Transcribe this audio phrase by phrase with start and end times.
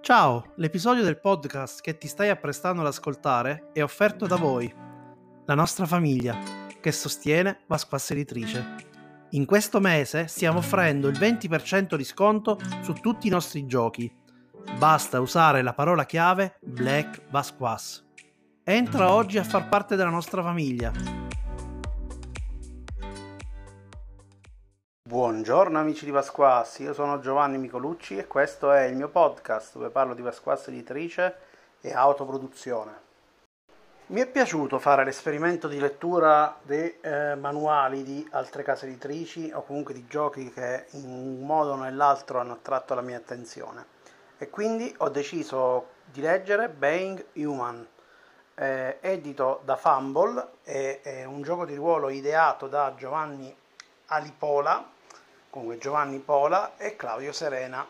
[0.00, 4.72] Ciao, l'episodio del podcast che ti stai apprestando ad ascoltare è offerto da voi,
[5.44, 6.38] la nostra famiglia,
[6.80, 8.86] che sostiene Vasquas Editrice.
[9.30, 14.10] In questo mese stiamo offrendo il 20% di sconto su tutti i nostri giochi.
[14.78, 18.06] Basta usare la parola chiave Black Vasquas.
[18.64, 21.27] Entra oggi a far parte della nostra famiglia.
[25.08, 29.88] Buongiorno amici di Pasquassi, io sono Giovanni Micolucci e questo è il mio podcast dove
[29.88, 31.34] parlo di Pasquassi editrice
[31.80, 32.92] e autoproduzione.
[34.08, 39.62] Mi è piaciuto fare l'esperimento di lettura dei eh, manuali di altre case editrici o
[39.62, 43.86] comunque di giochi che in un modo o nell'altro hanno attratto la mia attenzione.
[44.36, 47.86] E quindi ho deciso di leggere Being Human,
[48.56, 53.56] eh, edito da Fumble, è, è un gioco di ruolo ideato da Giovanni
[54.08, 54.96] Alipola
[55.50, 57.86] comunque Giovanni Pola e Claudio Serena.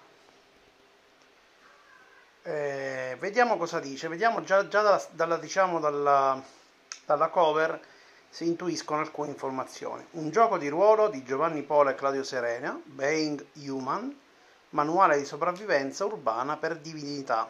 [2.43, 6.43] Eh, vediamo cosa dice, vediamo già, già dalla, dalla, diciamo, dalla,
[7.05, 7.81] dalla cover
[8.31, 10.05] si intuiscono alcune informazioni.
[10.13, 14.17] Un gioco di ruolo di Giovanni Pola e Claudio Serena, Being Human,
[14.71, 17.49] manuale di sopravvivenza urbana per divinità.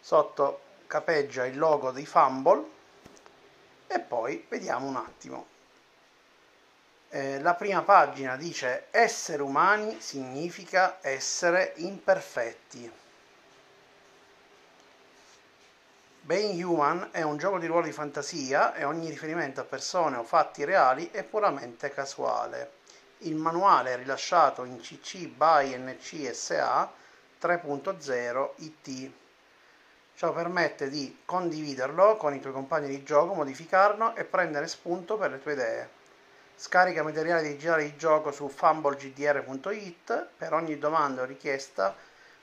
[0.00, 2.64] Sotto capeggia il logo di Fumble
[3.86, 5.46] e poi vediamo un attimo.
[7.14, 12.90] Eh, la prima pagina dice essere umani significa essere imperfetti.
[16.22, 20.22] Being Human è un gioco di ruolo di fantasia e ogni riferimento a persone o
[20.22, 22.76] fatti reali è puramente casuale.
[23.18, 26.90] Il manuale è rilasciato in CC by NCSA
[27.42, 29.10] 3.0 IT.
[30.14, 35.32] Ciò permette di condividerlo con i tuoi compagni di gioco, modificarlo e prendere spunto per
[35.32, 36.00] le tue idee.
[36.62, 40.28] Scarica materiale digitale di gioco su fumblegdr.it.
[40.38, 41.92] Per ogni domanda o richiesta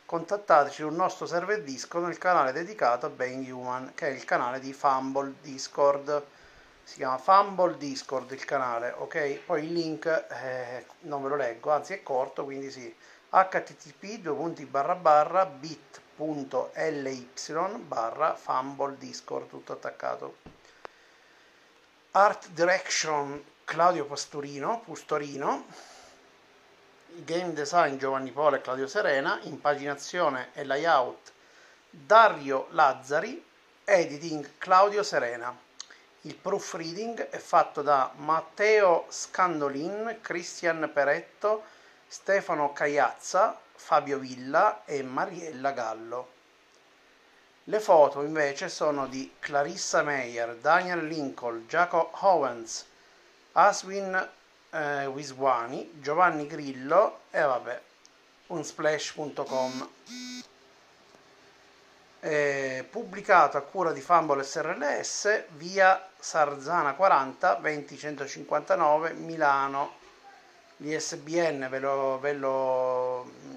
[0.06, 4.60] contattateci sul nostro server Discord nel canale dedicato a Being Human, che è il canale
[4.60, 6.22] di Fumble Discord.
[6.84, 9.40] Si chiama Fumble Discord il canale, ok?
[9.46, 12.94] Poi il link eh, non ve lo leggo, anzi è corto, quindi sì.
[13.30, 14.20] http
[15.60, 17.30] bit.ly
[17.88, 20.36] barra Fumble Discord, tutto attaccato.
[22.12, 25.66] Art Direction Claudio Pastorino, Pustorino,
[27.18, 31.32] game design Giovanni Pola e Claudio Serena, impaginazione e layout
[31.88, 33.46] Dario Lazzari,
[33.84, 35.56] editing Claudio Serena.
[36.22, 41.64] Il proofreading è fatto da Matteo Scandolin, Cristian Peretto,
[42.08, 46.32] Stefano Cagliazza, Fabio Villa e Mariella Gallo.
[47.66, 52.88] Le foto invece sono di Clarissa Meyer, Daniel Lincoln, Jacob Owens,
[53.68, 54.30] Aswin
[54.70, 57.82] eh, Wiswani, Giovanni Grillo e vabbè,
[58.48, 59.90] unsplash.com.
[62.22, 69.98] Eh, pubblicato a cura di Fumble SRLS via Sarzana 40 20159 Milano.
[70.78, 73.56] L'ISBN ve lo, ve lo mm,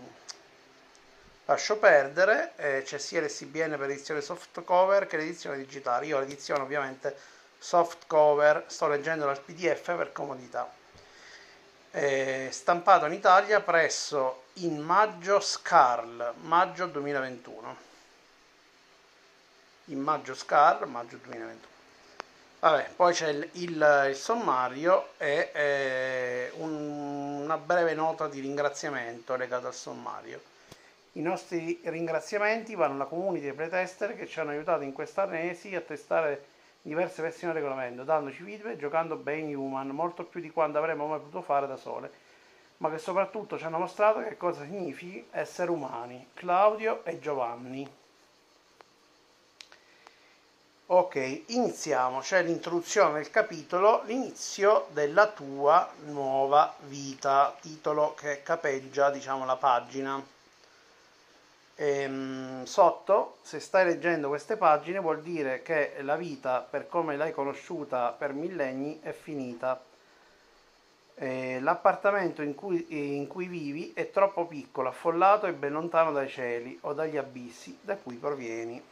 [1.45, 6.07] lascio perdere, eh, c'è sia l'SBN per l'edizione soft cover che l'edizione digitale.
[6.07, 7.17] Io l'edizione ovviamente
[7.63, 10.69] soft cover, sto leggendo dal PDF per comodità.
[11.91, 17.77] È stampato in Italia presso in maggio Scarl, maggio 2021.
[19.87, 21.71] In maggio Scarl, maggio 2021.
[22.59, 29.37] Vabbè, poi c'è il, il, il sommario e eh, un, una breve nota di ringraziamento
[29.37, 30.41] legata al sommario.
[31.13, 35.81] I nostri ringraziamenti vanno alla community dei playtester che ci hanno aiutato in quest'anesi a
[35.81, 36.51] testare
[36.83, 41.21] diverse versioni del regolamento, dandoci feedback giocando ben human, molto più di quanto avremmo mai
[41.21, 42.11] potuto fare da sole,
[42.79, 48.01] ma che soprattutto ci hanno mostrato che cosa significhi essere umani, Claudio e Giovanni.
[50.87, 59.47] Ok, iniziamo, c'è l'introduzione del capitolo, l'inizio della tua nuova vita, titolo che capeggia, diciamo,
[59.47, 60.23] la pagina.
[61.77, 67.33] Ehm, sotto, se stai leggendo queste pagine, vuol dire che la vita, per come l'hai
[67.33, 69.83] conosciuta per millenni, è finita.
[71.15, 76.29] Eh, l'appartamento in cui, in cui vivi è troppo piccolo, affollato e ben lontano dai
[76.29, 78.83] cieli o dagli abissi da cui provieni.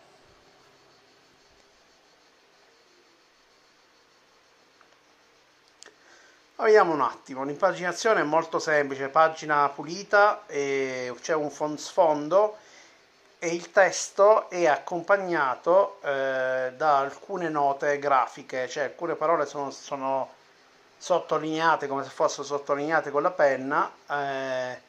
[6.56, 12.58] Vediamo un attimo, l'impaginazione è molto semplice, pagina pulita, c'è un sfondo
[13.42, 20.34] e il testo è accompagnato eh, da alcune note grafiche, cioè alcune parole sono, sono,
[20.98, 24.80] sottolineate come se fossero sottolineate con la penna, eh,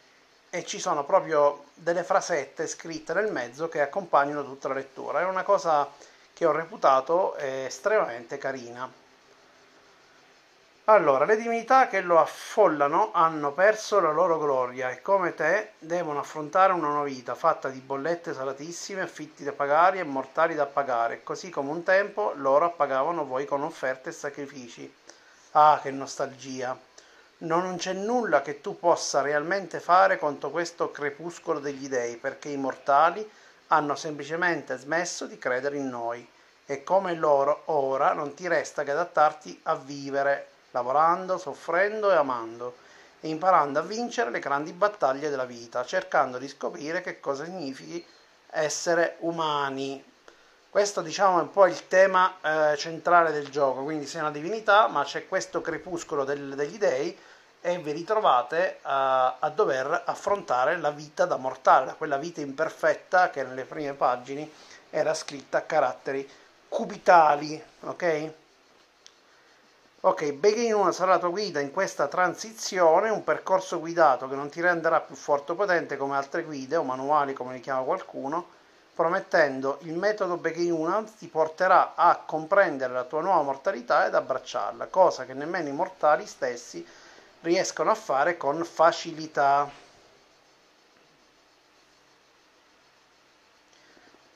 [0.49, 5.21] e ci sono proprio delle frasette scritte nel mezzo che accompagnano tutta la lettura.
[5.21, 5.89] È una cosa
[6.33, 9.00] che ho reputato estremamente carina.
[10.85, 16.19] Allora, le divinità che lo affollano hanno perso la loro gloria e come te devono
[16.19, 21.21] affrontare una nuova vita fatta di bollette salatissime, affitti da pagare e mortali da pagare,
[21.23, 24.91] così come un tempo loro appagavano voi con offerte e sacrifici.
[25.51, 26.75] Ah, che nostalgia!
[27.37, 32.57] Non c'è nulla che tu possa realmente fare contro questo crepuscolo degli dei, perché i
[32.57, 33.29] mortali
[33.67, 36.27] hanno semplicemente smesso di credere in noi
[36.65, 42.75] e come loro ora non ti resta che adattarti a vivere lavorando, soffrendo e amando,
[43.19, 48.05] e imparando a vincere le grandi battaglie della vita, cercando di scoprire che cosa significhi
[48.51, 50.03] essere umani.
[50.69, 54.87] Questo diciamo è un po' il tema eh, centrale del gioco, quindi sei una divinità,
[54.87, 57.17] ma c'è questo crepuscolo del, degli dei
[57.63, 63.43] e vi ritrovate a, a, dover affrontare la vita da mortale, quella vita imperfetta che
[63.43, 64.49] nelle prime pagine
[64.89, 66.27] era scritta a caratteri
[66.67, 68.33] cubitali, ok?
[70.03, 74.49] Ok, Begin 1 sarà la tua guida in questa transizione, un percorso guidato che non
[74.49, 78.47] ti renderà più forte o potente come altre guide o manuali come li chiama qualcuno,
[78.95, 84.87] promettendo il metodo Begin 1 ti porterà a comprendere la tua nuova mortalità ed abbracciarla,
[84.87, 86.83] cosa che nemmeno i mortali stessi
[87.41, 89.69] riescono a fare con facilità.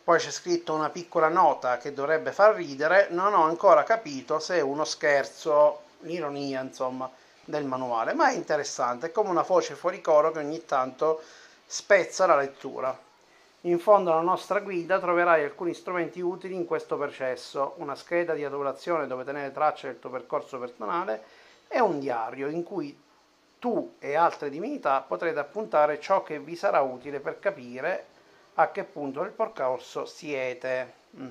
[0.06, 4.58] Poi c'è scritto una piccola nota che dovrebbe far ridere, non ho ancora capito se
[4.58, 7.10] è uno scherzo, l'ironia insomma
[7.44, 11.24] del manuale, ma è interessante, è come una voce fuori coro che ogni tanto
[11.66, 12.96] spezza la lettura.
[13.62, 18.46] In fondo alla nostra guida troverai alcuni strumenti utili in questo processo, una scheda di
[18.46, 21.24] adulazione dove tenere traccia del tuo percorso personale
[21.68, 22.96] e un diario in cui
[23.58, 28.14] tu e altre divinità potrete appuntare ciò che vi sarà utile per capire
[28.56, 30.94] a che punto del percorso siete.
[31.18, 31.30] Mm.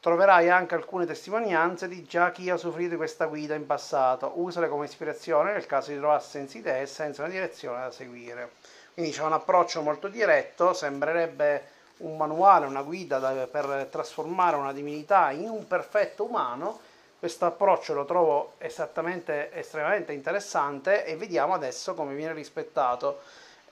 [0.00, 4.32] Troverai anche alcune testimonianze di già chi ha di questa guida in passato.
[4.34, 8.50] Usale come ispirazione nel caso di trovarsi senza idee e senza una direzione da seguire.
[8.92, 14.72] Quindi c'è un approccio molto diretto, sembrerebbe un manuale, una guida da, per trasformare una
[14.72, 16.78] divinità in un perfetto umano.
[17.18, 23.22] Questo approccio lo trovo esattamente estremamente interessante e vediamo adesso come viene rispettato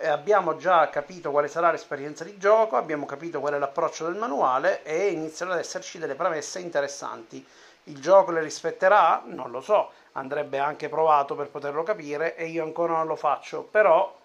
[0.08, 4.82] abbiamo già capito quale sarà l'esperienza di gioco, abbiamo capito qual è l'approccio del manuale
[4.82, 7.44] e iniziano ad esserci delle premesse interessanti.
[7.84, 9.22] Il gioco le rispetterà?
[9.26, 13.62] Non lo so, andrebbe anche provato per poterlo capire e io ancora non lo faccio,
[13.62, 14.16] però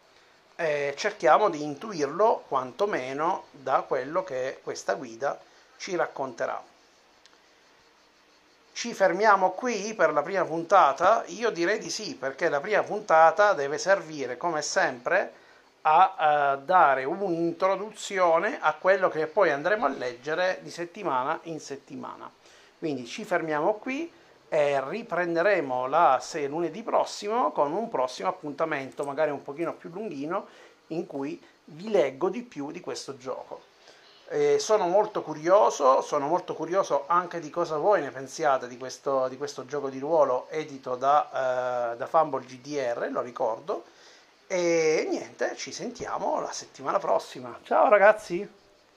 [0.56, 5.40] eh, cerchiamo di intuirlo quantomeno da quello che questa guida
[5.78, 6.62] ci racconterà.
[8.74, 11.24] Ci fermiamo qui per la prima puntata?
[11.28, 15.46] Io direi di sì, perché la prima puntata deve servire come sempre
[15.88, 22.30] a, a dare un'introduzione a quello che poi andremo a leggere di settimana in settimana.
[22.78, 24.12] Quindi ci fermiamo qui
[24.50, 30.48] e riprenderemo la se lunedì prossimo con un prossimo appuntamento, magari un pochino più lunghino,
[30.88, 33.62] in cui vi leggo di più di questo gioco.
[34.30, 39.30] Eh, sono molto curioso, sono molto curioso anche di cosa voi ne pensiate di questo,
[39.30, 43.84] di questo gioco di ruolo edito da, eh, da Fumble GDR, lo ricordo.
[44.50, 47.60] E niente, ci sentiamo la settimana prossima.
[47.64, 48.57] Ciao ragazzi!